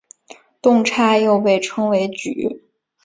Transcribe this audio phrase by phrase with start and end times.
[0.63, 2.63] 动差又被称为矩。